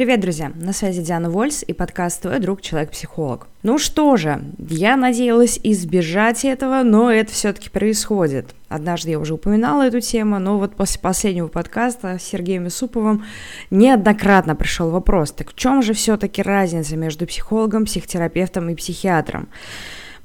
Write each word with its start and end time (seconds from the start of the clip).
Привет, 0.00 0.20
друзья! 0.20 0.50
На 0.54 0.72
связи 0.72 1.02
Диана 1.02 1.28
Вольс 1.28 1.62
и 1.62 1.74
подкаст 1.74 2.22
«Твой 2.22 2.38
друг, 2.38 2.62
человек-психолог». 2.62 3.48
Ну 3.62 3.76
что 3.76 4.16
же, 4.16 4.42
я 4.70 4.96
надеялась 4.96 5.60
избежать 5.62 6.46
этого, 6.46 6.82
но 6.84 7.12
это 7.12 7.30
все-таки 7.32 7.68
происходит. 7.68 8.54
Однажды 8.70 9.10
я 9.10 9.18
уже 9.18 9.34
упоминала 9.34 9.82
эту 9.82 10.00
тему, 10.00 10.38
но 10.38 10.58
вот 10.58 10.74
после 10.74 11.02
последнего 11.02 11.48
подкаста 11.48 12.16
с 12.18 12.22
Сергеем 12.22 12.66
Исуповым 12.66 13.26
неоднократно 13.70 14.56
пришел 14.56 14.88
вопрос, 14.88 15.32
так 15.32 15.50
в 15.50 15.54
чем 15.54 15.82
же 15.82 15.92
все-таки 15.92 16.40
разница 16.40 16.96
между 16.96 17.26
психологом, 17.26 17.84
психотерапевтом 17.84 18.70
и 18.70 18.74
психиатром? 18.74 19.50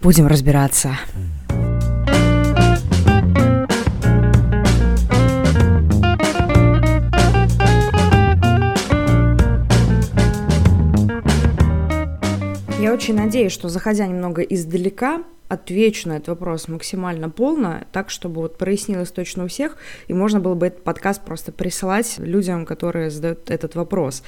Будем 0.01 0.27
разбираться. 0.27 0.97
Я 12.85 12.93
очень 12.93 13.15
надеюсь, 13.15 13.51
что 13.51 13.67
заходя 13.67 14.05
немного 14.05 14.43
издалека, 14.43 15.23
отвечу 15.47 16.07
на 16.07 16.17
этот 16.17 16.27
вопрос 16.27 16.67
максимально 16.67 17.31
полно, 17.31 17.83
так, 17.91 18.11
чтобы 18.11 18.41
вот 18.41 18.59
прояснилось 18.59 19.09
точно 19.09 19.45
у 19.45 19.47
всех, 19.47 19.77
и 20.07 20.13
можно 20.13 20.39
было 20.39 20.53
бы 20.53 20.67
этот 20.67 20.83
подкаст 20.83 21.25
просто 21.25 21.51
присылать 21.51 22.19
людям, 22.19 22.63
которые 22.63 23.09
задают 23.09 23.49
этот 23.49 23.73
вопрос. 23.73 24.21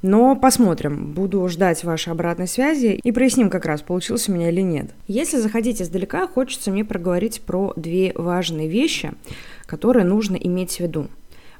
Но 0.00 0.34
посмотрим, 0.36 1.12
буду 1.12 1.46
ждать 1.48 1.84
вашей 1.84 2.14
обратной 2.14 2.48
связи 2.48 2.98
и 3.04 3.12
проясним 3.12 3.50
как 3.50 3.66
раз, 3.66 3.82
получилось 3.82 4.26
у 4.30 4.32
меня 4.32 4.48
или 4.48 4.62
нет. 4.62 4.86
Если 5.06 5.36
заходить 5.36 5.82
издалека, 5.82 6.26
хочется 6.28 6.70
мне 6.70 6.86
проговорить 6.86 7.42
про 7.42 7.74
две 7.76 8.12
важные 8.14 8.68
вещи, 8.68 9.12
которые 9.66 10.06
нужно 10.06 10.36
иметь 10.36 10.76
в 10.76 10.80
виду. 10.80 11.08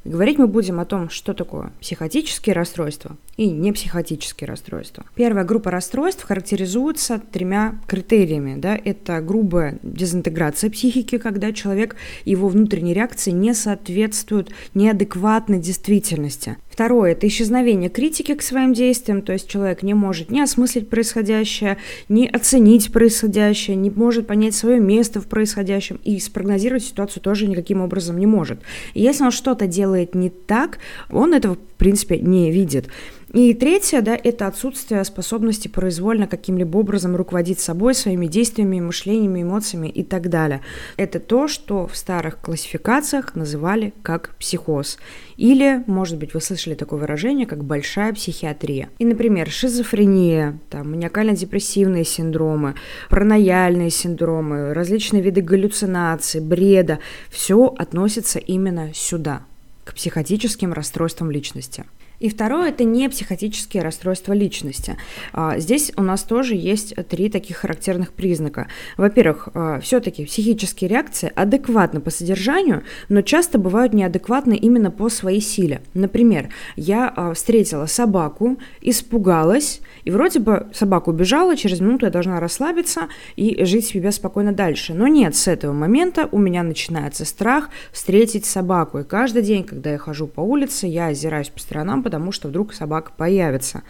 Говорить 0.05 0.38
мы 0.38 0.47
будем 0.47 0.80
о 0.80 0.84
том, 0.84 1.11
что 1.11 1.34
такое 1.34 1.73
психотические 1.80 2.55
расстройства 2.55 3.16
и 3.37 3.51
непсихотические 3.51 4.48
расстройства. 4.48 5.05
Первая 5.15 5.45
группа 5.45 5.71
расстройств 5.71 6.24
характеризуется 6.24 7.21
тремя 7.32 7.79
критериями. 7.87 8.59
Да? 8.59 8.77
Это 8.77 9.21
грубая 9.21 9.79
дезинтеграция 9.82 10.71
психики, 10.71 11.18
когда 11.18 11.52
человек 11.52 11.96
его 12.24 12.49
внутренние 12.49 12.95
реакции 12.95 13.30
не 13.30 13.55
соответствуют 13.55 14.51
неадекватной 14.74 15.59
действительности. 15.59 16.57
Второе– 16.79 17.10
это 17.15 17.26
исчезновение 17.26 17.90
критики 17.90 18.37
к 18.37 18.40
своим 18.40 18.73
действиям, 18.73 19.23
то 19.23 19.32
есть 19.32 19.48
человек 19.48 19.82
не 19.82 19.95
может 19.95 20.30
ни 20.30 20.38
осмыслить 20.38 20.88
происходящее, 20.88 21.76
ни 22.09 22.24
оценить 22.24 22.93
происходящее, 22.93 23.74
не 23.74 23.90
может 23.90 24.29
понять 24.29 24.54
свое 24.54 24.79
место 24.79 25.21
в 25.21 25.26
происходящем 25.26 25.99
и 26.04 26.21
спрогнозировать 26.21 26.84
ситуацию 26.84 27.21
тоже 27.21 27.49
никаким 27.49 27.80
образом 27.80 28.16
не 28.16 28.26
может. 28.26 28.60
И 28.95 29.02
если 29.02 29.24
он 29.24 29.32
что-то 29.32 29.66
делает 29.66 30.15
не 30.15 30.30
так, 30.30 30.79
он 31.10 31.34
этого, 31.34 31.59
принципе, 31.79 32.18
не 32.18 32.51
видит. 32.51 32.88
И 33.34 33.52
третье, 33.52 34.01
да, 34.01 34.16
это 34.16 34.46
отсутствие 34.46 35.04
способности 35.04 35.68
произвольно 35.68 36.26
каким-либо 36.26 36.79
образом 36.79 37.15
руководить 37.15 37.60
собой, 37.60 37.95
своими 37.95 38.26
действиями, 38.26 38.80
мышлениями, 38.80 39.43
эмоциями 39.43 39.88
и 39.88 40.02
так 40.02 40.30
далее. 40.30 40.62
Это 40.96 41.21
то, 41.21 41.46
что 41.46 41.87
в 41.87 41.95
старых 41.95 42.38
классификациях 42.38 43.34
называли 43.34 43.93
как 44.02 44.34
психоз. 44.38 44.99
Или, 45.37 45.84
может 45.87 46.16
быть, 46.16 46.32
вы 46.32 46.40
слышали 46.40 46.74
такое 46.74 47.01
выражение, 47.01 47.46
как 47.46 47.65
большая 47.65 48.15
психиатрия. 48.15 48.88
И, 48.99 49.04
например, 49.04 49.51
шизофрения, 49.51 50.59
там, 50.71 50.93
маниакально-депрессивные 50.93 52.04
синдромы, 52.04 52.76
паранояльные 53.10 53.90
синдромы, 53.90 54.73
различные 54.73 55.23
виды 55.23 55.43
галлюцинаций, 55.43 56.40
бреда, 56.40 56.99
все 57.29 57.74
относится 57.76 58.38
именно 58.38 58.95
сюда, 58.95 59.43
к 59.88 59.94
психотическим 59.94 60.74
расстройствам 60.74 61.30
личности. 61.30 61.86
И 62.21 62.29
второе– 62.29 62.69
это 62.71 62.85
не 62.85 63.09
психотические 63.09 63.83
расстройства 63.83 64.33
личности. 64.33 64.97
А, 65.33 65.59
здесь 65.59 65.93
у 65.97 66.03
нас 66.03 66.22
тоже 66.25 66.56
есть 66.56 66.94
три 67.09 67.28
таких 67.28 67.59
характерных 67.59 68.12
признака. 68.12 68.66
Во-первых, 68.97 69.49
а, 69.55 69.78
все-таки 69.81 70.25
психические 70.25 70.91
реакции 70.91 71.33
адекватны 71.34 72.01
по 72.01 72.11
содержанию, 72.11 72.83
но 73.09 73.23
часто 73.23 73.59
бывают 73.59 73.95
неадекватны 73.95 74.57
именно 74.57 74.91
по 74.91 75.09
своей 75.09 75.41
силе. 75.41 75.81
Например, 75.95 76.49
я 76.75 77.12
а, 77.15 77.34
встретила 77.34 77.87
собаку, 77.87 78.59
испугалась, 78.81 79.81
и 80.05 80.11
вроде 80.11 80.41
бы 80.41 80.67
собака 80.73 81.11
убежала, 81.11 81.57
через 81.57 81.81
минуту 81.81 82.07
я 82.07 82.11
должна 82.11 82.41
расслабиться 82.41 83.09
и 83.37 83.65
жить 83.65 83.87
себе 83.87 84.11
спокойно 84.11 84.53
дальше. 84.53 84.93
Но 84.93 85.07
нет, 85.07 85.37
с 85.37 85.47
этого 85.47 85.73
момента 85.73 86.28
у 86.33 86.39
меня 86.39 86.65
начинается 86.65 87.25
страх 87.25 87.71
встретить 87.93 88.45
собаку. 88.45 88.99
И 88.99 89.05
каждый 89.05 89.43
день, 89.43 89.62
когда 89.62 89.93
я 89.93 89.99
хожу 89.99 90.27
по 90.27 90.41
улице, 90.41 90.87
я 90.89 91.09
озираюсь 91.09 91.49
по 91.49 91.61
сторонам, 91.61 92.03
потому 92.09 92.33
что 92.33 92.49
вдруг 92.49 92.73
собака 92.73 93.13
появится. 93.15 93.83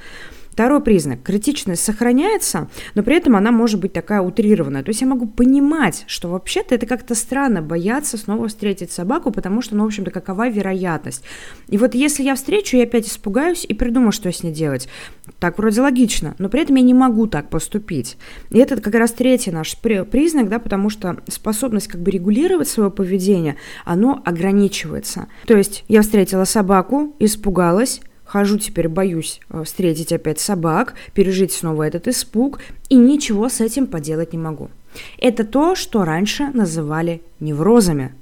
Второй 0.59 0.81
признак. 0.81 1.23
Критичность 1.23 1.85
сохраняется, 1.85 2.69
но 2.97 3.05
при 3.05 3.15
этом 3.15 3.37
она 3.37 3.53
может 3.53 3.79
быть 3.79 3.93
такая 3.93 4.21
утрированная. 4.21 4.83
То 4.83 4.89
есть 4.89 5.01
я 5.03 5.07
могу 5.07 5.29
понимать, 5.29 6.03
что 6.09 6.29
вообще-то 6.29 6.75
это 6.75 6.85
как-то 6.85 7.15
странно 7.15 7.63
бояться 7.63 8.19
снова 8.19 8.49
встретить 8.49 8.91
собаку, 8.91 9.31
потому 9.31 9.63
что, 9.63 9.77
ну, 9.77 9.85
в 9.85 9.87
общем-то, 9.87 10.11
какова 10.11 10.49
вероятность. 10.49 11.23
И 11.69 11.79
вот 11.79 11.95
если 11.95 12.25
я 12.25 12.35
встречу, 12.35 12.77
я 12.77 12.83
опять 12.83 13.07
испугаюсь 13.07 13.65
и 13.69 13.73
придумаю, 13.73 14.11
что 14.11 14.33
с 14.33 14.43
ней 14.43 14.53
делать. 14.53 14.89
Так 15.39 15.59
вроде 15.59 15.81
логично, 15.81 16.35
но 16.39 16.49
при 16.49 16.63
этом 16.63 16.75
я 16.75 16.83
не 16.83 16.93
могу 16.93 17.29
так 17.29 17.51
поступить. 17.51 18.17
И 18.51 18.59
это 18.59 18.81
как 18.81 18.97
раз 18.97 19.13
третий 19.13 19.53
наш 19.53 19.77
признак, 19.77 20.49
да, 20.49 20.59
потому 20.59 20.91
что 20.91 21.19
способность 21.29 21.87
как 21.87 22.01
бы 22.01 22.11
регулировать 22.11 22.67
свое 22.67 22.91
поведение, 22.91 23.55
оно 23.85 24.21
ограничивается. 24.25 25.29
То 25.47 25.57
есть 25.57 25.85
я 25.87 26.03
встретила 26.03 26.43
собаку, 26.43 27.15
испугалась, 27.21 28.01
Хожу 28.29 28.59
теперь, 28.59 28.89
боюсь 28.89 29.41
э, 29.49 29.65
встретить 29.65 30.13
опять 30.13 30.39
собак, 30.39 30.95
пережить 31.15 31.51
снова 31.53 31.85
этот 31.85 32.09
испуг, 32.09 32.61
и 32.91 32.95
ничего 32.95 33.49
с 33.49 33.63
этим 33.63 33.87
поделать 33.87 34.35
не 34.35 34.39
могу. 34.39 34.69
Это 35.19 35.45
то, 35.45 35.75
что 35.75 36.05
раньше 36.05 36.49
называли 36.53 37.23
неврозами. 37.41 38.15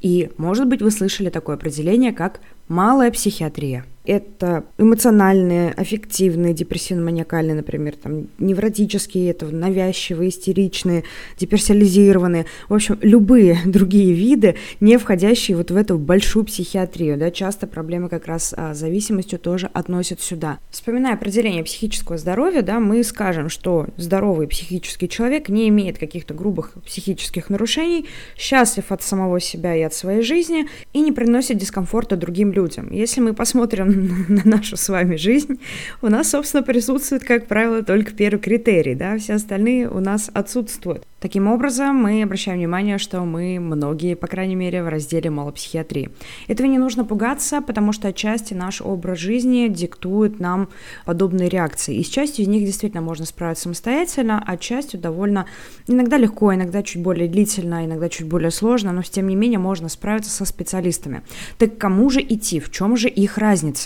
И, 0.00 0.30
может 0.38 0.66
быть, 0.66 0.80
вы 0.80 0.90
слышали 0.90 1.28
такое 1.28 1.56
определение, 1.56 2.12
как 2.12 2.40
малая 2.68 3.10
психиатрия– 3.10 3.84
это 4.04 4.64
эмоциональные, 4.78 5.72
аффективные, 5.72 6.54
депрессивно-маниакальные, 6.54 7.54
например, 7.54 7.96
там, 7.96 8.28
невротические, 8.38 9.30
это 9.30 9.46
навязчивые, 9.46 10.30
истеричные, 10.30 11.04
деперсонализированные. 11.38 12.46
В 12.68 12.74
общем, 12.74 12.98
любые 13.02 13.58
другие 13.66 14.12
виды, 14.14 14.56
не 14.80 14.96
входящие 14.96 15.56
вот 15.56 15.70
в 15.70 15.76
эту 15.76 15.98
большую 15.98 16.46
психиатрию. 16.46 17.18
Да, 17.18 17.30
часто 17.30 17.66
проблемы 17.66 18.08
как 18.08 18.26
раз 18.26 18.54
а, 18.56 18.74
с 18.74 18.78
зависимостью 18.78 19.38
тоже 19.38 19.68
относят 19.74 20.20
сюда. 20.20 20.58
Вспоминая 20.70 21.14
определение 21.14 21.62
психического 21.62 22.16
здоровья, 22.16 22.62
да, 22.62 22.80
мы 22.80 23.04
скажем, 23.04 23.50
что 23.50 23.86
здоровый 23.96 24.48
психический 24.48 25.08
человек 25.08 25.48
не 25.50 25.68
имеет 25.68 25.98
каких-то 25.98 26.32
грубых 26.32 26.72
психических 26.86 27.50
нарушений, 27.50 28.06
счастлив 28.36 28.90
от 28.90 29.02
самого 29.02 29.40
себя 29.40 29.76
и 29.76 29.82
от 29.82 29.92
своей 29.92 30.22
жизни 30.22 30.66
и 30.94 31.00
не 31.00 31.12
приносит 31.12 31.58
дискомфорта 31.58 32.16
другим 32.16 32.52
людям. 32.52 32.90
Если 32.90 33.20
мы 33.20 33.34
посмотрим 33.34 33.89
на 34.28 34.42
нашу 34.44 34.76
с 34.76 34.88
вами 34.88 35.16
жизнь, 35.16 35.60
у 36.02 36.08
нас, 36.08 36.30
собственно, 36.30 36.62
присутствует, 36.62 37.24
как 37.24 37.46
правило, 37.46 37.82
только 37.82 38.12
первый 38.12 38.40
критерий, 38.40 38.94
да, 38.94 39.18
все 39.18 39.34
остальные 39.34 39.88
у 39.88 40.00
нас 40.00 40.30
отсутствуют. 40.32 41.06
Таким 41.20 41.48
образом, 41.48 41.96
мы 41.96 42.22
обращаем 42.22 42.56
внимание, 42.56 42.96
что 42.96 43.20
мы 43.20 43.60
многие, 43.60 44.16
по 44.16 44.26
крайней 44.26 44.54
мере, 44.54 44.82
в 44.82 44.88
разделе 44.88 45.28
малопсихиатрии. 45.28 46.10
Этого 46.48 46.66
не 46.66 46.78
нужно 46.78 47.04
пугаться, 47.04 47.60
потому 47.60 47.92
что 47.92 48.08
отчасти 48.08 48.54
наш 48.54 48.80
образ 48.80 49.18
жизни 49.18 49.68
диктует 49.68 50.40
нам 50.40 50.70
подобные 51.04 51.50
реакции. 51.50 51.94
И 51.94 52.04
с 52.04 52.08
частью 52.08 52.44
из 52.44 52.48
них 52.48 52.64
действительно 52.64 53.02
можно 53.02 53.26
справиться 53.26 53.64
самостоятельно, 53.64 54.42
а 54.46 54.56
частью 54.56 54.98
довольно 54.98 55.44
иногда 55.86 56.16
легко, 56.16 56.54
иногда 56.54 56.82
чуть 56.82 57.02
более 57.02 57.28
длительно, 57.28 57.84
иногда 57.84 58.08
чуть 58.08 58.26
более 58.26 58.50
сложно, 58.50 58.92
но 58.92 59.02
тем 59.02 59.28
не 59.28 59.36
менее 59.36 59.58
можно 59.58 59.90
справиться 59.90 60.30
со 60.30 60.46
специалистами. 60.46 61.20
Так 61.58 61.76
кому 61.76 62.08
же 62.08 62.22
идти? 62.22 62.60
В 62.60 62.70
чем 62.70 62.96
же 62.96 63.10
их 63.10 63.36
разница? 63.36 63.79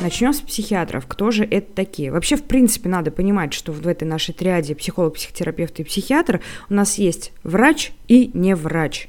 Начнем 0.00 0.32
с 0.32 0.40
психиатров. 0.40 1.06
Кто 1.06 1.30
же 1.30 1.44
это 1.44 1.72
такие? 1.74 2.10
Вообще, 2.10 2.36
в 2.36 2.44
принципе, 2.44 2.88
надо 2.88 3.10
понимать, 3.10 3.52
что 3.52 3.72
в 3.72 3.86
этой 3.86 4.04
нашей 4.04 4.32
триаде 4.32 4.74
психолог, 4.74 5.14
психотерапевт 5.14 5.80
и 5.80 5.84
психиатр 5.84 6.40
у 6.70 6.74
нас 6.74 6.96
есть 6.96 7.32
врач 7.42 7.92
и 8.06 8.30
не 8.32 8.54
врач 8.54 9.08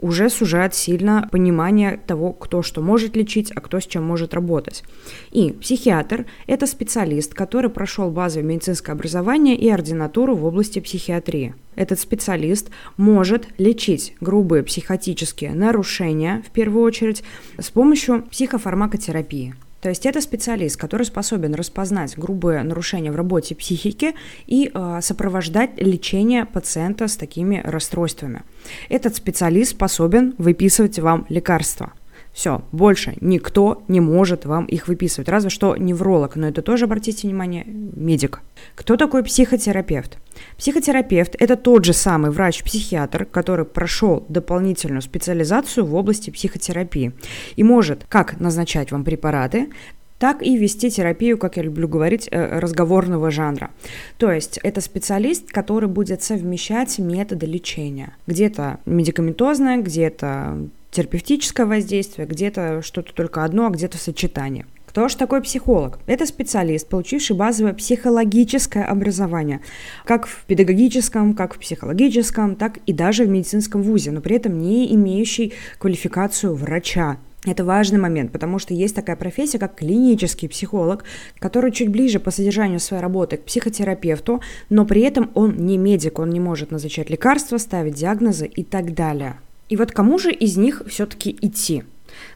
уже 0.00 0.28
сужает 0.30 0.74
сильно 0.74 1.28
понимание 1.30 2.00
того, 2.06 2.32
кто 2.32 2.62
что 2.62 2.80
может 2.80 3.16
лечить, 3.16 3.50
а 3.54 3.60
кто 3.60 3.80
с 3.80 3.86
чем 3.86 4.04
может 4.04 4.34
работать. 4.34 4.84
И 5.30 5.52
психиатр– 5.52 6.26
это 6.46 6.66
специалист, 6.66 7.34
который 7.34 7.70
прошел 7.70 8.10
базовое 8.10 8.46
медицинское 8.46 8.92
образование 8.92 9.56
и 9.56 9.68
ординатуру 9.68 10.36
в 10.36 10.44
области 10.44 10.80
психиатрии. 10.80 11.54
Этот 11.74 12.00
специалист 12.00 12.70
может 12.96 13.48
лечить 13.58 14.14
грубые 14.20 14.62
психотические 14.62 15.52
нарушения, 15.52 16.42
в 16.46 16.50
первую 16.50 16.84
очередь, 16.84 17.22
с 17.58 17.70
помощью 17.70 18.22
психофармакотерапии– 18.30 19.54
то 19.80 19.88
есть 19.88 20.06
это 20.06 20.20
специалист, 20.20 20.76
который 20.76 21.04
способен 21.04 21.54
распознать 21.54 22.16
грубые 22.16 22.62
нарушения 22.62 23.12
в 23.12 23.16
работе 23.16 23.54
психики 23.54 24.14
и 24.46 24.70
э, 24.72 24.98
сопровождать 25.02 25.70
лечение 25.76 26.46
пациента 26.46 27.08
с 27.08 27.16
такими 27.16 27.60
расстройствами. 27.64 28.42
Этот 28.88 29.16
специалист 29.16 29.72
способен 29.72 30.34
выписывать 30.38 30.98
вам 30.98 31.26
лекарства. 31.28 31.92
Все, 32.36 32.60
больше 32.70 33.14
никто 33.22 33.82
не 33.88 34.00
может 34.00 34.44
вам 34.44 34.66
их 34.66 34.88
выписывать. 34.88 35.30
Разве 35.30 35.48
что 35.48 35.74
невролог, 35.74 36.36
но 36.36 36.46
это 36.46 36.60
тоже, 36.60 36.84
обратите 36.84 37.26
внимание, 37.26 37.64
медик. 37.66 38.42
Кто 38.74 38.98
такой 38.98 39.24
психотерапевт? 39.24 40.18
Психотерапевт– 40.58 41.34
это 41.38 41.56
тот 41.56 41.86
же 41.86 41.94
самый 41.94 42.30
врач-психиатр, 42.30 43.24
который 43.24 43.64
прошел 43.64 44.22
дополнительную 44.28 45.00
специализацию 45.00 45.86
в 45.86 45.94
области 45.94 46.28
психотерапии 46.28 47.12
и 47.56 47.62
может 47.62 48.04
как 48.06 48.38
назначать 48.38 48.92
вам 48.92 49.02
препараты, 49.02 49.70
так 50.18 50.42
и 50.42 50.58
вести 50.58 50.90
терапию, 50.90 51.38
как 51.38 51.56
я 51.56 51.62
люблю 51.62 51.88
говорить, 51.88 52.28
э, 52.30 52.58
разговорного 52.58 53.30
жанра. 53.30 53.70
То 54.18 54.30
есть 54.30 54.58
это 54.62 54.82
специалист, 54.82 55.50
который 55.50 55.88
будет 55.88 56.22
совмещать 56.22 56.98
методы 56.98 57.46
лечения. 57.46 58.14
Где-то 58.26 58.78
медикаментозное, 58.84 59.78
где-то 59.78 60.68
терапевтическое 60.96 61.66
воздействие, 61.66 62.26
где-то 62.26 62.80
что-то 62.82 63.12
только 63.12 63.44
одно, 63.44 63.66
а 63.66 63.70
где-то 63.70 63.98
сочетание. 63.98 64.66
Кто 64.86 65.08
же 65.08 65.16
такой 65.18 65.42
психолог? 65.42 65.98
Это 66.06 66.24
специалист, 66.24 66.88
получивший 66.88 67.36
базовое 67.36 67.74
психологическое 67.74 68.84
образование, 68.84 69.60
как 70.06 70.26
в 70.26 70.44
педагогическом, 70.46 71.34
как 71.34 71.54
в 71.54 71.58
психологическом, 71.58 72.56
так 72.56 72.78
и 72.86 72.94
даже 72.94 73.24
в 73.24 73.28
медицинском 73.28 73.82
вузе, 73.82 74.10
но 74.10 74.22
при 74.22 74.36
этом 74.36 74.58
не 74.58 74.94
имеющий 74.94 75.52
квалификацию 75.78 76.54
врача. 76.54 77.18
Это 77.44 77.62
важный 77.62 78.00
момент, 78.00 78.32
потому 78.32 78.58
что 78.58 78.72
есть 78.72 78.96
такая 78.96 79.16
профессия, 79.16 79.58
как 79.58 79.76
клинический 79.76 80.48
психолог, 80.48 81.04
который 81.38 81.72
чуть 81.72 81.90
ближе 81.90 82.18
по 82.18 82.30
содержанию 82.30 82.80
своей 82.80 83.02
работы 83.02 83.36
к 83.36 83.44
психотерапевту, 83.44 84.40
но 84.70 84.86
при 84.86 85.02
этом 85.02 85.30
он 85.34 85.56
не 85.58 85.76
медик, 85.76 86.18
он 86.18 86.30
не 86.30 86.40
может 86.40 86.70
назначать 86.70 87.10
лекарства, 87.10 87.58
ставить 87.58 87.94
диагнозы 87.94 88.46
и 88.46 88.64
так 88.64 88.94
далее. 88.94 89.36
И 89.68 89.76
вот 89.76 89.92
кому 89.92 90.18
же 90.18 90.32
из 90.32 90.56
них 90.56 90.82
все-таки 90.86 91.36
идти? 91.40 91.84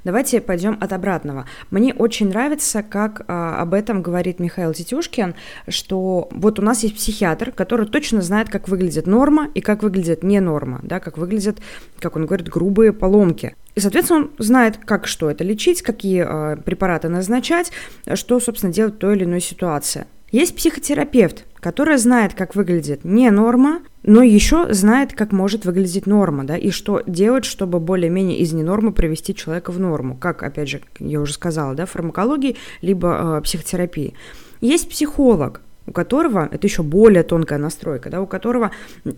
Давайте 0.04 0.40
пойдем 0.40 0.76
от 0.80 0.92
обратного. 0.92 1.46
Мне 1.70 1.94
очень 1.94 2.28
нравится, 2.28 2.82
как 2.82 3.24
а, 3.28 3.60
об 3.60 3.74
этом 3.74 4.02
говорит 4.02 4.38
Михаил 4.40 4.72
Тетюшкин, 4.72 5.34
что 5.68 6.28
вот 6.32 6.58
у 6.58 6.62
нас 6.62 6.82
есть 6.82 6.96
психиатр, 6.96 7.52
который 7.52 7.86
точно 7.86 8.22
знает, 8.22 8.48
как 8.48 8.68
выглядит 8.68 9.06
норма 9.06 9.48
и 9.54 9.60
как 9.60 9.82
выглядит 9.82 10.22
не 10.22 10.40
норма, 10.40 10.80
да, 10.82 11.00
как 11.00 11.18
выглядят, 11.18 11.58
как 11.98 12.16
он 12.16 12.26
говорит, 12.26 12.48
грубые 12.48 12.92
поломки. 12.92 13.54
И, 13.74 13.80
соответственно, 13.80 14.20
он 14.20 14.30
знает, 14.38 14.78
как 14.84 15.06
что 15.06 15.30
это 15.30 15.44
лечить, 15.44 15.82
какие 15.82 16.24
а, 16.26 16.56
препараты 16.56 17.08
назначать, 17.08 17.72
что, 18.14 18.40
собственно, 18.40 18.72
делать 18.72 18.94
в 18.94 18.98
той 18.98 19.16
или 19.16 19.24
иной 19.24 19.40
ситуации. 19.40 20.06
Есть 20.32 20.54
психотерапевт, 20.54 21.44
который 21.56 21.96
знает, 21.96 22.34
как 22.34 22.54
выглядит 22.54 23.04
не 23.04 23.30
норма, 23.30 23.80
но 24.10 24.24
еще 24.24 24.74
знает, 24.74 25.12
как 25.14 25.30
может 25.30 25.64
выглядеть 25.64 26.04
норма, 26.04 26.42
да, 26.42 26.56
и 26.56 26.70
что 26.70 27.00
делать, 27.06 27.44
чтобы 27.44 27.78
более-менее 27.78 28.38
из 28.38 28.52
ненормы 28.52 28.90
привести 28.90 29.36
человека 29.36 29.70
в 29.70 29.78
норму, 29.78 30.16
как, 30.16 30.42
опять 30.42 30.68
же, 30.68 30.80
я 30.98 31.20
уже 31.20 31.32
сказала, 31.32 31.76
да, 31.76 31.86
фармакологии, 31.86 32.56
либо 32.82 33.38
э, 33.38 33.42
психотерапии. 33.42 34.14
Есть 34.60 34.90
психолог, 34.90 35.60
у 35.90 35.92
которого, 35.92 36.48
это 36.50 36.66
еще 36.68 36.84
более 36.84 37.24
тонкая 37.24 37.58
настройка, 37.58 38.10
да, 38.10 38.22
у 38.22 38.26
которого 38.26 38.70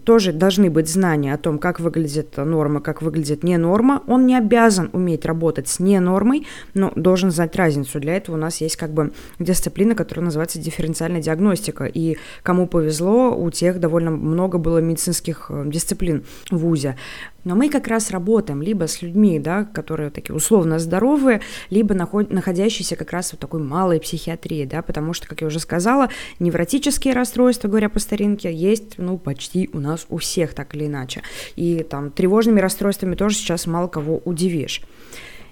тоже 0.04 0.32
должны 0.32 0.70
быть 0.70 0.88
знания 0.88 1.34
о 1.34 1.36
том, 1.36 1.58
как 1.58 1.80
выглядит 1.80 2.38
норма, 2.38 2.80
как 2.80 3.02
выглядит 3.02 3.44
не 3.44 3.58
норма. 3.58 4.02
Он 4.06 4.24
не 4.24 4.34
обязан 4.34 4.88
уметь 4.94 5.26
работать 5.26 5.69
с 5.69 5.80
не 5.80 6.00
нормой, 6.00 6.46
но 6.72 6.90
должен 6.96 7.30
знать 7.30 7.56
разницу. 7.56 8.00
Для 8.00 8.16
этого 8.16 8.36
у 8.36 8.38
нас 8.38 8.62
есть 8.62 8.76
как 8.76 8.90
бы 8.90 9.12
дисциплина, 9.38 9.94
которая 9.94 10.24
называется 10.24 10.58
дифференциальная 10.58 11.20
диагностика. 11.20 11.84
И 11.84 12.16
кому 12.42 12.66
повезло, 12.66 13.36
у 13.36 13.50
тех 13.50 13.78
довольно 13.78 14.10
много 14.10 14.56
было 14.56 14.78
медицинских 14.78 15.50
э, 15.50 15.64
дисциплин 15.66 16.25
в 16.50 16.56
ВУЗе. 16.56 16.96
Но 17.44 17.56
мы 17.56 17.68
как 17.68 17.88
раз 17.88 18.10
работаем 18.10 18.62
либо 18.62 18.86
с 18.86 19.02
людьми, 19.02 19.38
да, 19.38 19.64
которые 19.64 20.10
такие 20.10 20.34
условно 20.34 20.78
здоровые, 20.78 21.40
либо 21.70 21.94
наход, 21.94 22.30
находящиеся 22.30 22.94
как 22.94 23.10
раз 23.12 23.32
в 23.32 23.36
такой 23.36 23.60
малой 23.60 24.00
психиатрии, 24.00 24.64
да, 24.64 24.82
потому 24.82 25.12
что, 25.12 25.26
как 25.26 25.40
я 25.40 25.48
уже 25.48 25.58
сказала, 25.58 26.08
невротические 26.62 27.14
расстройства, 27.14 27.67
говоря 27.67 27.88
по 27.88 27.99
старинке, 27.99 28.53
есть, 28.53 28.99
ну, 28.99 29.19
почти 29.19 29.69
у 29.73 29.81
нас 29.81 30.06
у 30.11 30.19
всех 30.19 30.55
так 30.55 30.75
или 30.76 30.87
иначе. 30.87 31.23
И 31.56 31.82
там 31.82 32.11
тревожными 32.11 32.61
расстройствами 32.61 33.17
тоже 33.17 33.35
сейчас 33.35 33.67
мало 33.67 33.88
кого 33.88 34.23
удивишь. 34.25 34.81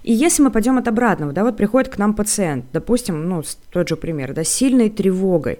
И 0.04 0.12
если 0.12 0.44
мы 0.44 0.50
пойдем 0.50 0.78
от 0.78 0.86
обратного, 0.86 1.32
да, 1.32 1.42
вот 1.42 1.56
приходит 1.56 1.92
к 1.92 1.98
нам 1.98 2.14
пациент, 2.14 2.66
допустим, 2.72 3.28
ну, 3.28 3.42
тот 3.72 3.88
же 3.88 3.96
пример, 3.96 4.32
да, 4.34 4.44
сильной 4.44 4.88
тревогой, 4.88 5.58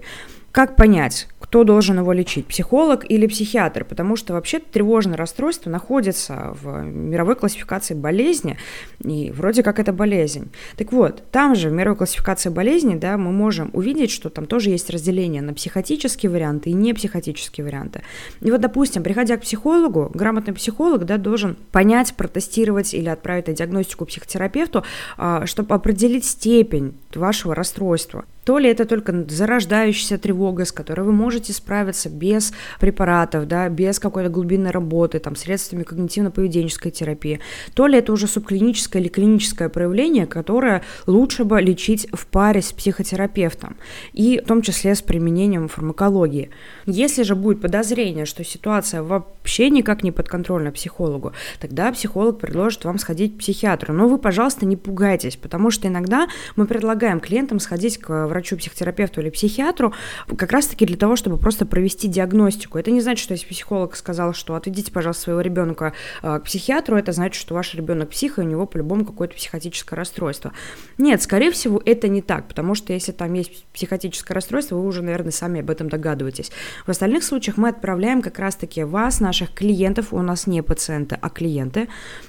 как 0.51 0.75
понять, 0.75 1.27
кто 1.39 1.63
должен 1.63 1.99
его 1.99 2.11
лечить, 2.11 2.45
психолог 2.45 3.09
или 3.09 3.25
психиатр? 3.25 3.85
Потому 3.85 4.15
что 4.15 4.33
вообще 4.33 4.59
тревожное 4.59 5.15
расстройство 5.15 5.69
находится 5.69 6.55
в 6.61 6.81
мировой 6.83 7.35
классификации 7.35 7.93
болезни, 7.93 8.57
и 9.03 9.31
вроде 9.31 9.63
как 9.63 9.79
это 9.79 9.93
болезнь. 9.93 10.51
Так 10.75 10.91
вот, 10.91 11.23
там 11.31 11.55
же 11.55 11.69
в 11.69 11.73
мировой 11.73 11.97
классификации 11.97 12.49
болезней, 12.49 12.95
да, 12.95 13.17
мы 13.17 13.31
можем 13.31 13.69
увидеть, 13.73 14.11
что 14.11 14.29
там 14.29 14.45
тоже 14.45 14.71
есть 14.71 14.89
разделение 14.89 15.41
на 15.41 15.53
психотические 15.53 16.29
варианты 16.29 16.69
и 16.69 16.73
непсихотические 16.73 17.65
варианты. 17.65 18.01
И 18.41 18.51
вот, 18.51 18.59
допустим, 18.59 19.03
приходя 19.03 19.37
к 19.37 19.41
психологу, 19.41 20.11
грамотный 20.13 20.53
психолог, 20.53 21.05
да, 21.05 21.17
должен 21.17 21.55
понять, 21.71 22.13
протестировать 22.15 22.93
или 22.93 23.07
отправить 23.07 23.47
на 23.47 23.53
диагностику 23.53 24.05
психотерапевту, 24.05 24.83
а, 25.17 25.45
чтобы 25.45 25.75
определить 25.75 26.25
степень 26.25 26.93
вашего 27.15 27.55
расстройства. 27.55 28.25
То 28.43 28.57
ли 28.57 28.69
это 28.69 28.85
только 28.85 29.25
зарождающаяся 29.29 30.17
тревога, 30.17 30.65
с 30.65 30.71
которой 30.71 31.01
вы 31.01 31.11
можете 31.11 31.53
справиться 31.53 32.09
без 32.09 32.53
препаратов, 32.79 33.47
да, 33.47 33.69
без 33.69 33.99
какой-то 33.99 34.29
глубинной 34.29 34.71
работы, 34.71 35.19
там, 35.19 35.35
средствами 35.35 35.83
когнитивно-поведенческой 35.83 36.91
терапии, 36.91 37.39
то 37.73 37.87
ли 37.87 37.99
это 37.99 38.11
уже 38.11 38.27
субклиническое 38.27 39.01
или 39.01 39.09
клиническое 39.09 39.69
проявление, 39.69 40.25
которое 40.25 40.81
лучше 41.05 41.43
бы 41.43 41.61
лечить 41.61 42.07
в 42.11 42.25
паре 42.25 42.61
с 42.61 42.71
психотерапевтом, 42.71 43.75
и 44.13 44.41
в 44.43 44.47
том 44.47 44.61
числе 44.61 44.95
с 44.95 45.01
применением 45.01 45.67
фармакологии. 45.67 46.49
Если 46.85 47.23
же 47.23 47.35
будет 47.35 47.61
подозрение, 47.61 48.25
что 48.25 48.43
ситуация 48.43 49.03
вообще 49.03 49.69
никак 49.69 50.03
не 50.03 50.11
подконтрольна 50.11 50.71
психологу, 50.71 51.33
тогда 51.59 51.91
психолог 51.91 52.39
предложит 52.39 52.85
вам 52.85 52.97
сходить 52.97 53.35
к 53.35 53.39
психиатру. 53.39 53.93
Но 53.93 54.07
вы, 54.07 54.17
пожалуйста, 54.17 54.65
не 54.65 54.77
пугайтесь, 54.77 55.35
потому 55.35 55.69
что 55.69 55.87
иногда 55.87 56.27
мы 56.55 56.65
предлагаем 56.65 57.19
клиентам 57.19 57.59
сходить 57.59 57.99
к 57.99 58.30
врачу, 58.31 58.57
психотерапевту 58.57 59.21
или 59.21 59.29
психиатру, 59.29 59.93
как 60.37 60.51
раз-таки 60.51 60.85
для 60.85 60.97
того, 60.97 61.15
чтобы 61.15 61.37
просто 61.37 61.65
провести 61.65 62.07
диагностику. 62.07 62.77
Это 62.77 62.91
не 62.91 63.01
значит, 63.01 63.23
что 63.23 63.33
если 63.33 63.47
психолог 63.47 63.95
сказал, 63.95 64.33
что 64.33 64.55
отведите, 64.55 64.91
пожалуйста, 64.91 65.23
своего 65.23 65.41
ребенка 65.41 65.93
э, 66.23 66.39
к 66.39 66.43
психиатру, 66.43 66.97
это 66.97 67.11
значит, 67.11 67.39
что 67.39 67.53
ваш 67.53 67.75
ребенок 67.75 68.09
псих, 68.09 68.37
и 68.37 68.41
у 68.41 68.45
него 68.45 68.65
по-любому 68.65 69.05
какое-то 69.05 69.35
психотическое 69.35 69.95
расстройство. 69.95 70.53
Нет, 70.97 71.21
скорее 71.21 71.51
всего, 71.51 71.81
это 71.85 72.07
не 72.07 72.21
так, 72.21 72.47
потому 72.47 72.75
что 72.75 72.93
если 72.93 73.11
там 73.11 73.33
есть 73.33 73.65
психотическое 73.73 74.33
расстройство, 74.33 74.75
вы 74.75 74.85
уже, 74.85 75.01
наверное, 75.01 75.31
сами 75.31 75.61
об 75.61 75.69
этом 75.69 75.89
догадываетесь. 75.89 76.51
В 76.85 76.89
остальных 76.89 77.23
случаях 77.23 77.57
мы 77.57 77.69
отправляем 77.69 78.21
как 78.21 78.39
раз-таки 78.39 78.83
вас, 78.83 79.19
наших 79.19 79.53
клиентов, 79.53 80.13
у 80.13 80.21
нас 80.21 80.47
не 80.47 80.63
пациенты, 80.63 81.17
а 81.21 81.29
клиенты, 81.29 81.87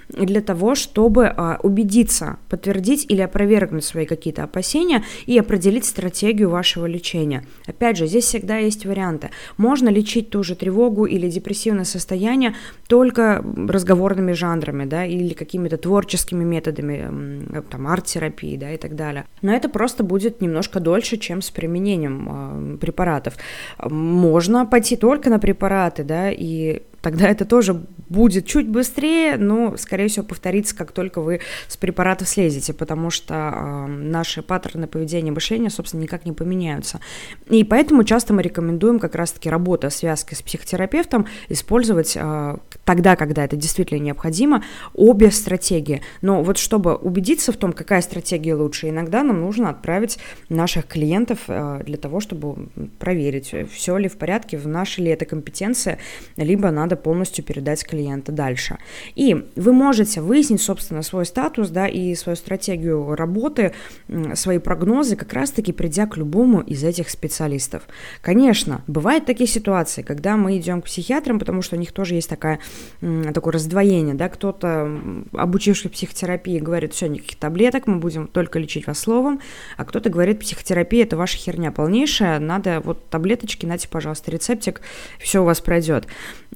для 0.09 0.40
того, 0.40 0.75
чтобы 0.75 1.26
а, 1.26 1.59
убедиться, 1.62 2.38
подтвердить 2.49 3.06
или 3.09 3.21
опровергнуть 3.21 3.85
свои 3.85 4.06
какие-то 4.06 4.44
опасения 4.44 5.04
и 5.26 5.38
определить 5.38 5.85
стратегию 5.92 6.49
вашего 6.49 6.87
лечения. 6.87 7.44
Опять 7.66 7.99
же, 7.99 8.06
здесь 8.06 8.25
всегда 8.25 8.56
есть 8.56 8.87
варианты. 8.87 9.30
Можно 9.58 9.90
лечить 9.90 10.30
ту 10.30 10.42
же 10.42 10.56
тревогу 10.56 11.04
или 11.04 11.30
депрессивное 11.30 11.84
состояние 11.84 12.54
только 12.88 13.44
разговорными 13.68 14.32
жанрами, 14.32 14.87
да, 14.87 15.04
или 15.04 15.34
какими-то 15.34 15.76
творческими 15.76 16.44
методами, 16.44 17.62
там, 17.70 17.87
арт-терапии, 17.87 18.56
да, 18.56 18.72
и 18.72 18.78
так 18.78 18.96
далее. 18.96 19.25
Но 19.42 19.54
это 19.54 19.68
просто 19.68 20.02
будет 20.02 20.40
немножко 20.40 20.80
дольше, 20.80 21.18
чем 21.18 21.42
с 21.42 21.50
применением 21.50 22.75
э, 22.75 22.76
препаратов. 22.78 23.34
Можно 23.78 24.66
пойти 24.66 24.96
только 24.96 25.30
на 25.30 25.38
препараты, 25.38 26.04
да, 26.04 26.30
и 26.30 26.82
тогда 27.02 27.28
это 27.28 27.44
тоже 27.44 27.82
будет 28.09 28.47
чуть 28.47 28.68
быстрее, 28.68 29.37
но, 29.37 29.76
скорее 29.76 30.09
всего, 30.09 30.25
повторится, 30.25 30.75
как 30.75 30.92
только 30.92 31.21
вы 31.21 31.40
с 31.68 31.76
препаратов 31.76 32.28
слезете, 32.28 32.73
потому 32.73 33.11
что 33.11 33.35
э, 33.35 33.87
наши 33.87 34.42
паттерны 34.42 34.87
поведения 34.87 35.32
мышления, 35.32 35.71
собственно, 35.71 36.02
никак 36.02 36.25
не 36.25 36.32
поменяются. 36.32 37.00
И 37.50 37.64
поэтому 37.64 38.04
часто 38.04 38.32
мы 38.32 38.42
рекомендуем 38.42 38.99
как 38.99 39.14
раз-таки 39.14 39.50
работа 39.50 39.90
связки 39.90 40.35
с 40.35 40.42
психотерапевтом 40.42 41.26
использовать 41.49 42.16
э, 42.16 42.56
тогда, 42.85 43.17
когда 43.17 43.45
это 43.45 43.57
действительно 43.57 43.99
необходимо, 43.99 44.65
обе 44.95 45.31
стратегии. 45.31 46.03
Но 46.21 46.43
вот 46.43 46.59
чтобы 46.59 46.95
убедиться 46.97 47.53
в 47.53 47.57
том, 47.57 47.73
какая 47.73 48.03
стратегия 48.03 48.55
лучше, 48.55 48.89
иногда 48.89 49.23
нам 49.23 49.41
нужно 49.41 49.71
отправить 49.71 50.19
наших 50.49 50.87
клиентов 50.87 51.41
э, 51.49 51.83
для 51.85 51.97
того, 51.97 52.21
чтобы 52.21 52.69
проверить, 52.99 53.55
все 53.73 53.97
ли 53.97 54.09
в 54.09 54.17
порядке, 54.17 54.59
в 54.59 54.67
нашей 54.67 55.05
ли 55.05 55.11
это 55.11 55.25
компетенция, 55.25 55.99
либо 56.37 56.71
надо 56.71 56.97
полностью 56.97 57.45
передать 57.45 57.85
клиента 57.85 58.33
дальше. 58.33 58.79
И 59.15 59.47
вы 59.57 59.73
можете 59.73 60.21
выяснить, 60.21 60.62
собственно, 60.62 61.03
свой 61.03 61.27
статус, 61.27 61.69
да, 61.69 61.87
и 61.87 62.15
свою 62.15 62.37
стратегию 62.37 63.15
работы, 63.15 63.73
свои 64.35 64.59
прогнозы, 64.59 65.17
как 65.17 65.33
раз-таки 65.33 65.73
придя 65.73 66.07
к 66.07 66.17
любому 66.17 66.61
из 66.61 66.83
этих 66.85 67.11
специалистов. 67.11 67.83
Конечно, 68.21 68.83
бывают 68.87 69.27
такие 69.27 69.49
ситуации, 69.49 70.03
когда 70.03 70.37
мы 70.37 70.57
идем 70.59 70.83
к 70.83 70.87
психиатрам, 70.87 71.39
потому 71.39 71.62
что 71.62 71.77
у 71.77 71.79
них 71.79 71.93
тоже 71.93 72.15
есть 72.15 72.29
такая 72.29 72.59
такое 73.00 73.55
раздвоение, 73.55 74.14
да, 74.14 74.29
кто-то, 74.29 74.88
обучивший 75.33 75.91
психотерапии, 75.91 76.59
говорит, 76.59 76.95
все, 76.95 77.09
никаких 77.09 77.37
таблеток, 77.37 77.87
мы 77.87 77.97
будем 77.97 78.29
только 78.29 78.59
лечить 78.59 78.87
вас 78.87 78.99
словом, 78.99 79.41
а 79.76 79.85
кто-то 79.85 80.09
говорит, 80.09 80.38
психотерапия– 80.41 81.02
это 81.05 81.17
ваша 81.17 81.37
херня 81.37 81.73
полнейшая, 81.73 82.38
надо 82.38 82.81
вот 82.85 83.09
таблеточки, 83.09 83.67
нате, 83.67 83.88
пожалуйста, 83.88 84.31
рецептик, 84.31 84.83
все 85.19 85.43
у 85.43 85.45
вас 85.45 85.61
пройдет. 85.61 86.07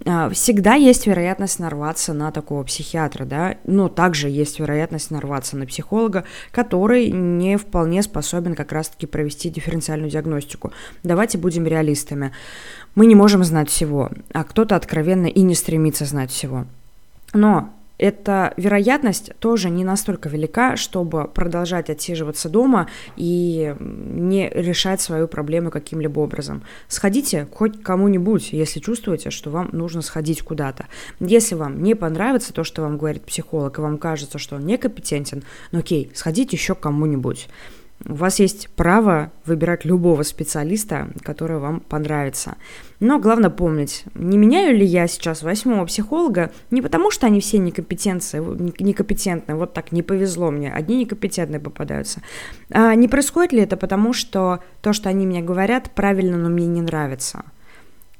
А, 0.04 0.30
всегда 0.30 0.74
есть 0.74 1.06
вероятность 1.06 1.58
нарваться 1.58 2.12
на 2.12 2.30
такого 2.30 2.62
психиатра, 2.62 3.24
да, 3.24 3.56
но 3.64 3.88
также 3.88 4.28
есть 4.28 4.60
вероятность 4.60 5.10
нарваться 5.10 5.56
на 5.56 5.66
психолога, 5.66 6.24
который 6.52 7.10
не 7.10 7.58
вполне 7.58 8.02
способен 8.02 8.54
как 8.54 8.72
раз-таки 8.72 9.06
провести 9.06 9.50
дифференциальную 9.50 10.10
диагностику. 10.10 10.72
Давайте 11.02 11.38
будем 11.38 11.66
реалистами. 11.66 12.32
Мы 12.94 13.04
не 13.04 13.14
можем 13.14 13.44
знать 13.44 13.68
всего, 13.68 14.10
а 14.32 14.42
кто-то 14.42 14.74
откровенно 14.74 15.26
и 15.26 15.42
не 15.42 15.54
стремится 15.54 16.05
знать 16.06 16.30
всего. 16.30 16.64
Но 17.32 17.72
эта 17.98 18.52
вероятность 18.58 19.32
тоже 19.38 19.70
не 19.70 19.82
настолько 19.82 20.28
велика, 20.28 20.76
чтобы 20.76 21.28
продолжать 21.28 21.88
отсиживаться 21.88 22.50
дома 22.50 22.88
и 23.16 23.74
не 23.80 24.50
решать 24.50 25.00
свою 25.00 25.28
проблему 25.28 25.70
каким-либо 25.70 26.20
образом. 26.20 26.62
Сходите 26.88 27.48
хоть 27.54 27.82
кому-нибудь, 27.82 28.52
если 28.52 28.80
чувствуете, 28.80 29.30
что 29.30 29.50
вам 29.50 29.70
нужно 29.72 30.02
сходить 30.02 30.42
куда-то. 30.42 30.86
Если 31.20 31.54
вам 31.54 31.82
не 31.82 31.94
понравится 31.94 32.52
то, 32.52 32.64
что 32.64 32.82
вам 32.82 32.98
говорит 32.98 33.24
психолог, 33.24 33.78
и 33.78 33.82
вам 33.82 33.96
кажется, 33.96 34.38
что 34.38 34.56
он 34.56 34.66
некомпетентен, 34.66 35.42
ну 35.72 35.78
окей, 35.78 36.10
сходите 36.14 36.54
еще 36.54 36.74
кому-нибудь. 36.74 37.48
У 38.04 38.14
вас 38.14 38.38
есть 38.38 38.68
право 38.76 39.32
выбирать 39.46 39.84
любого 39.84 40.22
специалиста, 40.22 41.08
который 41.22 41.58
вам 41.58 41.80
понравится. 41.80 42.56
Но 43.00 43.18
главное 43.18 43.50
помнить, 43.50 44.04
не 44.14 44.36
меняю 44.36 44.76
ли 44.76 44.84
я 44.84 45.06
сейчас 45.06 45.42
восьмого 45.42 45.86
психолога 45.86 46.52
не 46.70 46.82
потому, 46.82 47.10
что 47.10 47.26
они 47.26 47.40
все 47.40 47.58
некомпетенции, 47.58 48.38
некомпетентные, 48.82 49.56
вот 49.56 49.72
так 49.72 49.92
не 49.92 50.02
повезло 50.02 50.50
мне, 50.50 50.72
одни 50.72 50.96
некомпетентные 50.98 51.60
попадаются. 51.60 52.20
А 52.70 52.94
не 52.94 53.08
происходит 53.08 53.52
ли 53.52 53.60
это 53.60 53.76
потому, 53.76 54.12
что 54.12 54.60
то, 54.82 54.92
что 54.92 55.08
они 55.08 55.26
мне 55.26 55.42
говорят, 55.42 55.90
правильно, 55.94 56.36
но 56.36 56.48
мне 56.48 56.66
не 56.66 56.82
нравится– 56.82 57.44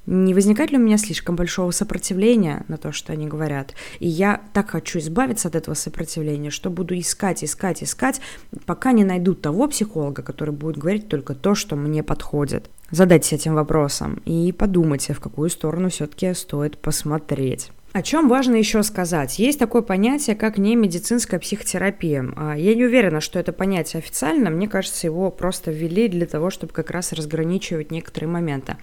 не 0.06 0.34
возникает 0.34 0.70
ли 0.70 0.78
у 0.78 0.80
меня 0.80 0.98
слишком 0.98 1.36
большого 1.36 1.70
сопротивления 1.72 2.64
на 2.68 2.76
то, 2.76 2.92
что 2.92 3.12
они 3.12 3.26
говорят? 3.26 3.74
И 3.98 4.08
я 4.08 4.40
так 4.52 4.70
хочу 4.70 4.98
избавиться 4.98 5.48
от 5.48 5.56
этого 5.56 5.74
сопротивления, 5.74 6.50
что 6.50 6.70
буду 6.70 6.98
искать, 6.98 7.42
искать, 7.42 7.82
искать, 7.82 8.20
пока 8.64 8.92
не 8.92 9.04
найду 9.04 9.34
того 9.34 9.68
психолога, 9.68 10.22
который 10.22 10.54
будет 10.54 10.78
говорить 10.78 11.08
только 11.08 11.34
то, 11.34 11.54
что 11.54 11.76
мне 11.76 12.02
подходит. 12.02 12.70
Задайтесь 12.90 13.32
этим 13.32 13.54
вопросом 13.54 14.22
и 14.24 14.52
подумайте, 14.52 15.12
в 15.12 15.20
какую 15.20 15.50
сторону 15.50 15.88
все-таки 15.90 16.32
стоит 16.34 16.78
посмотреть. 16.78 17.72
О 17.96 18.02
чем 18.02 18.28
важно 18.28 18.56
еще 18.56 18.82
сказать? 18.82 19.38
Есть 19.38 19.58
такое 19.58 19.80
понятие, 19.80 20.36
как 20.36 20.58
немедицинская 20.58 21.40
психотерапия. 21.40 22.30
А, 22.36 22.54
я 22.54 22.74
не 22.74 22.84
уверена, 22.84 23.22
что 23.22 23.38
это 23.38 23.54
понятие 23.54 24.00
официально. 24.00 24.50
Мне 24.50 24.68
кажется, 24.68 25.06
его 25.06 25.30
просто 25.30 25.70
ввели 25.70 26.06
для 26.06 26.26
того, 26.26 26.50
чтобы 26.50 26.74
как 26.74 26.90
раз 26.90 27.14
разграничивать 27.14 27.90
некоторые 27.90 28.28
моменты. 28.28 28.76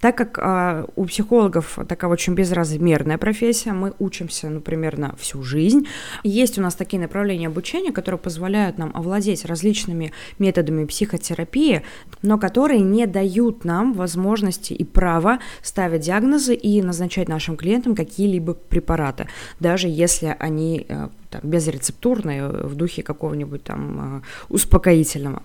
Так 0.00 0.16
как 0.16 0.38
а, 0.40 0.86
у 0.96 1.04
психологов 1.04 1.78
такая 1.86 2.10
очень 2.10 2.32
безразмерная 2.32 3.18
профессия, 3.18 3.74
мы 3.74 3.92
учимся, 3.98 4.48
ну, 4.48 4.62
примерно 4.62 5.14
всю 5.18 5.42
жизнь. 5.42 5.86
Есть 6.22 6.58
у 6.58 6.62
нас 6.62 6.74
такие 6.74 7.02
направления 7.02 7.48
обучения, 7.48 7.92
которые 7.92 8.18
позволяют 8.18 8.78
нам 8.78 8.92
овладеть 8.94 9.44
различными 9.44 10.14
методами 10.38 10.86
психотерапии, 10.86 11.82
но 12.22 12.38
которые 12.38 12.80
не 12.80 13.04
дают 13.04 13.66
нам 13.66 13.92
возможности 13.92 14.72
и 14.72 14.84
права 14.84 15.40
ставить 15.60 16.00
диагнозы 16.00 16.54
и 16.54 16.80
назначать 16.80 17.28
нашим 17.28 17.58
клиентам 17.58 17.94
какие-либо 17.94 18.53
препараты, 18.54 19.28
даже 19.60 19.88
если 19.88 20.36
они 20.38 20.86
э, 20.88 21.08
там, 21.30 21.40
безрецептурные, 21.42 22.48
в 22.48 22.74
духе 22.74 23.02
какого-нибудь 23.02 23.64
там 23.64 24.22
э, 24.22 24.22
успокоительного. 24.48 25.42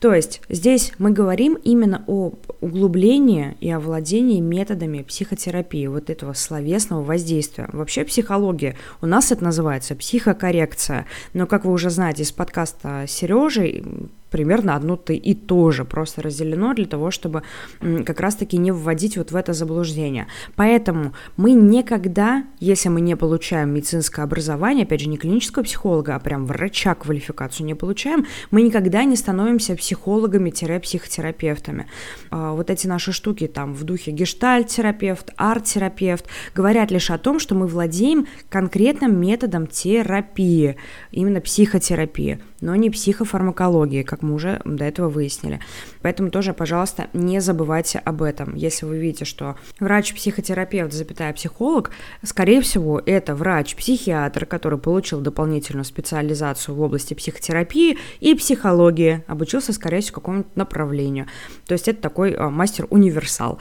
То 0.00 0.14
есть 0.14 0.42
здесь 0.48 0.92
мы 0.98 1.10
говорим 1.10 1.54
именно 1.54 2.04
о 2.06 2.32
углублении 2.60 3.56
и 3.60 3.70
овладении 3.70 4.40
методами 4.40 5.02
психотерапии, 5.02 5.88
вот 5.88 6.08
этого 6.08 6.34
словесного 6.34 7.02
воздействия. 7.02 7.68
Вообще 7.72 8.04
психология, 8.04 8.76
у 9.00 9.06
нас 9.06 9.32
это 9.32 9.42
называется 9.42 9.96
психокоррекция, 9.96 11.06
но 11.34 11.46
как 11.46 11.64
вы 11.64 11.72
уже 11.72 11.90
знаете 11.90 12.22
из 12.22 12.30
подкаста 12.30 13.06
Сережи, 13.08 13.82
примерно 14.30 14.76
одно 14.76 14.96
ты 14.96 15.16
и 15.16 15.34
то 15.34 15.70
же, 15.70 15.84
просто 15.84 16.22
разделено 16.22 16.74
для 16.74 16.86
того, 16.86 17.10
чтобы 17.10 17.42
как 17.80 18.20
раз-таки 18.20 18.56
не 18.58 18.72
вводить 18.72 19.16
вот 19.16 19.32
в 19.32 19.36
это 19.36 19.52
заблуждение. 19.52 20.26
Поэтому 20.56 21.12
мы 21.36 21.52
никогда, 21.52 22.44
если 22.60 22.88
мы 22.88 23.00
не 23.00 23.16
получаем 23.16 23.70
медицинское 23.70 24.22
образование, 24.22 24.84
опять 24.84 25.00
же, 25.00 25.08
не 25.08 25.16
клинического 25.16 25.64
психолога, 25.64 26.14
а 26.14 26.20
прям 26.20 26.46
врача 26.46 26.94
квалификацию 26.94 27.66
не 27.66 27.74
получаем, 27.74 28.26
мы 28.50 28.62
никогда 28.62 29.04
не 29.04 29.16
становимся 29.16 29.76
психологами-психотерапевтами. 29.76 31.86
А, 32.30 32.52
вот 32.52 32.70
эти 32.70 32.86
наши 32.86 33.12
штуки 33.12 33.46
там 33.46 33.74
в 33.74 33.84
духе 33.84 34.12
гештальт-терапевт, 34.12 35.32
арт-терапевт 35.36 36.26
говорят 36.54 36.90
лишь 36.90 37.10
о 37.10 37.18
том, 37.18 37.38
что 37.38 37.54
мы 37.54 37.66
владеем 37.66 38.26
конкретным 38.48 39.20
методом 39.20 39.66
терапии, 39.66 40.76
именно 41.10 41.40
психотерапии 41.40 42.40
но 42.60 42.74
не 42.76 42.90
психофармакологии, 42.90 44.02
как 44.02 44.22
мы 44.22 44.34
уже 44.34 44.60
до 44.64 44.84
этого 44.84 45.08
выяснили. 45.08 45.60
Поэтому 46.02 46.30
тоже, 46.30 46.52
пожалуйста, 46.52 47.08
не 47.12 47.40
забывайте 47.40 47.98
об 47.98 48.22
этом. 48.22 48.54
Если 48.54 48.86
вы 48.86 48.98
видите, 48.98 49.24
что 49.24 49.56
врач-психотерапевт, 49.80 50.92
запятая 50.92 51.32
психолог, 51.32 51.90
скорее 52.22 52.60
всего, 52.60 53.00
это 53.04 53.34
врач-психиатр, 53.34 54.46
который 54.46 54.78
получил 54.78 55.20
дополнительную 55.20 55.84
специализацию 55.84 56.74
в 56.74 56.80
области 56.80 57.14
психотерапии 57.14 57.98
и 58.20 58.34
психологии, 58.34 59.24
обучился, 59.26 59.72
скорее 59.72 60.00
всего, 60.00 60.16
какому-то 60.16 60.50
направлению. 60.54 61.26
То 61.66 61.72
есть 61.72 61.88
это 61.88 62.00
такой 62.00 62.34
а, 62.34 62.50
мастер-универсал. 62.50 63.58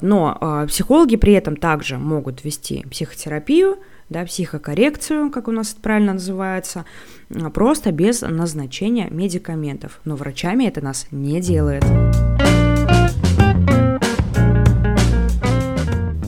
Но 0.00 0.38
э, 0.40 0.66
психологи 0.68 1.16
при 1.16 1.32
этом 1.32 1.56
также 1.56 1.98
могут 1.98 2.44
вести 2.44 2.86
психотерапию, 2.88 3.78
да, 4.08 4.24
психокоррекцию, 4.24 5.30
как 5.30 5.48
у 5.48 5.52
нас 5.52 5.72
это 5.72 5.80
правильно 5.80 6.14
называется, 6.14 6.84
а, 7.34 7.50
просто 7.50 7.92
без 7.92 8.22
назначения 8.22 9.08
медикаментов. 9.10 10.00
Но 10.04 10.16
врачами 10.16 10.64
это 10.64 10.82
нас 10.82 11.06
не 11.10 11.40
делает. 11.40 11.84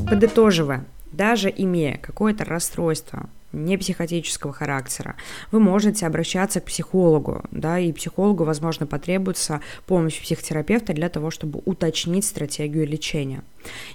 Подытоживая, 0.09 0.85
даже 1.13 1.53
имея 1.57 1.99
какое-то 1.99 2.45
расстройство, 2.45 3.31
не 3.53 3.77
психотического 3.77 4.53
характера, 4.53 5.17
вы 5.51 5.61
можете 5.61 6.07
обращаться 6.07 6.61
к 6.61 6.65
психологу, 6.65 7.43
да, 7.51 7.79
и 7.79 7.93
психологу, 7.93 8.45
возможно, 8.45 8.87
потребуется 8.87 9.61
помощь 9.87 10.21
психотерапевта 10.21 10.93
для 10.93 11.09
того, 11.09 11.31
чтобы 11.31 11.61
уточнить 11.65 12.25
стратегию 12.25 12.87
лечения. 12.87 13.43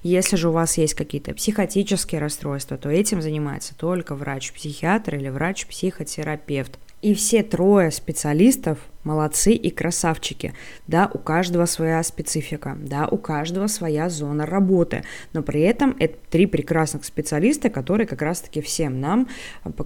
Если 0.03 0.35
же 0.35 0.49
у 0.49 0.51
вас 0.51 0.77
есть 0.77 0.93
какие-то 0.93 1.33
психотические 1.33 2.21
расстройства, 2.21 2.77
то 2.77 2.89
этим 2.89 3.21
занимается 3.21 3.75
только 3.75 4.15
врач-психиатр 4.15 5.15
или 5.15 5.29
врач-психотерапевт. 5.29 6.77
И 7.01 7.13
все 7.13 7.43
трое 7.43 7.91
специалистов 7.91 8.79
молодцы 9.05 9.53
и 9.53 9.69
красавчики. 9.69 10.53
Да, 10.87 11.09
у 11.13 11.17
каждого 11.17 11.65
своя 11.65 12.03
специфика, 12.03 12.77
да, 12.77 13.07
у 13.07 13.17
каждого 13.17 13.67
своя 13.67 14.09
зона 14.09 14.45
работы, 14.45 15.03
но 15.31 15.41
при 15.41 15.61
этом 15.61 15.95
это 15.99 16.17
три 16.29 16.45
прекрасных 16.47 17.05
специалиста, 17.05 17.69
которые 17.69 18.07
как 18.07 18.21
раз-таки 18.21 18.61
всем 18.61 18.99
нам, 18.99 19.27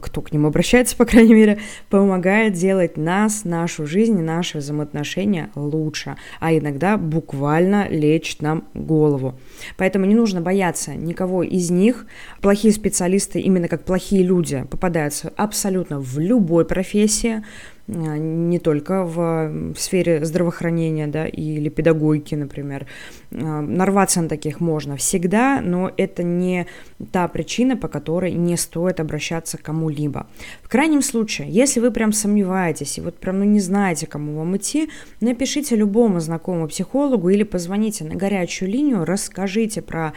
кто 0.02 0.22
к 0.22 0.32
ним 0.32 0.48
обращается, 0.48 0.96
по 0.98 1.06
крайней 1.06 1.36
мере, 1.36 1.60
помогает 1.90 2.54
делать 2.54 2.98
нас, 2.98 3.44
нашу 3.44 3.86
жизнь 3.86 4.20
наши 4.22 4.58
взаимоотношения 4.58 5.52
лучше, 5.56 6.16
а 6.40 6.54
иногда 6.54 6.98
буквально 6.98 7.88
лечит 7.90 8.42
нам 8.42 8.66
голову. 8.74 9.38
Поэтому 9.78 10.06
не 10.06 10.16
нужно 10.16 10.42
бояться 10.42 10.96
никого 10.96 11.44
из 11.44 11.70
них. 11.70 12.06
Плохие 12.42 12.74
специалисты, 12.74 13.40
именно 13.40 13.68
как 13.68 13.84
плохие 13.84 14.24
люди, 14.24 14.66
попадаются 14.70 15.34
абсолютно 15.36 16.00
в 16.00 16.20
любой 16.20 16.66
профессии, 16.66 17.44
не 17.90 18.60
только 18.60 19.04
в 19.04 19.74
сфере 19.76 20.24
здравоохранения 20.24 21.08
да, 21.08 21.26
или 21.26 21.70
педагогики, 21.70 22.36
например. 22.36 22.86
А, 23.32 23.62
нарваться 23.62 24.22
на 24.22 24.30
таких 24.30 24.60
можно 24.60 24.96
всегда, 24.96 25.62
но 25.62 25.92
это 25.98 26.24
не 26.24 26.68
та 27.12 27.28
причина, 27.28 27.78
по 27.78 27.88
которой 27.88 28.34
не 28.34 28.58
стоит 28.58 29.00
обращаться 29.00 29.58
к 29.58 29.62
кому-либо. 29.62 30.28
В 30.62 30.70
крайнем 30.70 31.02
случае, 31.02 31.50
если 31.50 31.80
вы 31.80 31.92
прям 31.92 32.14
сомневаетесь 32.14 32.98
и 32.98 33.02
вот 33.02 33.18
прям 33.18 33.40
ну, 33.40 33.46
не 33.46 33.60
знаете, 33.60 34.06
кому 34.06 34.38
вам 34.38 34.56
идти, 34.58 34.90
напишите 35.22 35.76
любому 35.76 36.20
знакомому 36.20 36.68
психологу 36.68 37.30
или 37.30 37.44
позвоните 37.44 38.04
на 38.04 38.16
горячую 38.16 38.70
линию, 38.70 39.06
расскажите 39.06 39.82
про 39.82 40.14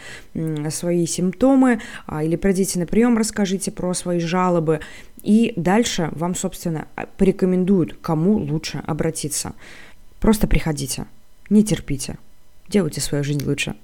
свои 0.70 1.06
симптомы 1.06 1.80
а, 2.06 2.22
или 2.22 2.36
пройдите 2.36 2.78
на 2.78 2.86
прием, 2.86 3.16
расскажите 3.16 3.70
про 3.70 3.94
свои 3.94 4.18
жалобы. 4.18 4.80
И 5.22 5.52
дальше 5.56 6.08
вам, 6.12 6.34
собственно, 6.34 6.88
порекомендуют, 7.16 7.96
кому 8.00 8.38
лучше 8.38 8.82
обратиться. 8.86 9.54
Просто 10.20 10.46
приходите, 10.46 11.06
не 11.48 11.64
терпите, 11.64 12.18
делайте 12.68 13.00
свою 13.00 13.24
жизнь 13.24 13.44
лучше. 13.44 13.74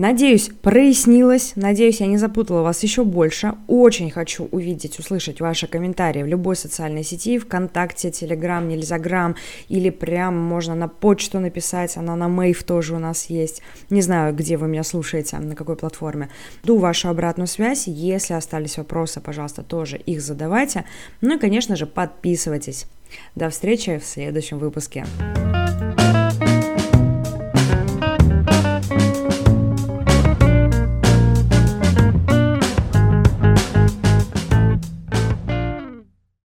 Надеюсь, 0.00 0.48
прояснилось. 0.62 1.52
Надеюсь, 1.56 2.00
я 2.00 2.06
не 2.06 2.16
запутала 2.16 2.62
вас 2.62 2.82
еще 2.82 3.04
больше. 3.04 3.56
Очень 3.66 4.10
хочу 4.10 4.48
увидеть, 4.50 4.98
услышать 4.98 5.42
ваши 5.42 5.66
комментарии 5.66 6.22
в 6.22 6.26
любой 6.26 6.56
социальной 6.56 7.04
сети, 7.04 7.38
ВКонтакте, 7.38 8.10
Телеграм, 8.10 8.66
Нельзаграм, 8.66 9.36
или 9.68 9.90
прям 9.90 10.38
можно 10.38 10.74
на 10.74 10.88
почту 10.88 11.38
написать, 11.38 11.98
она 11.98 12.16
на 12.16 12.28
Мейв 12.28 12.62
тоже 12.62 12.94
у 12.94 12.98
нас 12.98 13.26
есть. 13.26 13.60
Не 13.90 14.00
знаю, 14.00 14.34
где 14.34 14.56
вы 14.56 14.68
меня 14.68 14.84
слушаете, 14.84 15.36
на 15.36 15.54
какой 15.54 15.76
платформе. 15.76 16.30
Жду 16.64 16.78
вашу 16.78 17.10
обратную 17.10 17.46
связь. 17.46 17.86
Если 17.86 18.32
остались 18.32 18.78
вопросы, 18.78 19.20
пожалуйста, 19.20 19.62
тоже 19.62 19.98
их 19.98 20.22
задавайте. 20.22 20.86
Ну 21.20 21.36
и, 21.36 21.38
конечно 21.38 21.76
же, 21.76 21.84
подписывайтесь. 21.84 22.86
До 23.34 23.50
встречи 23.50 23.98
в 23.98 24.06
следующем 24.06 24.60
выпуске. 24.60 25.04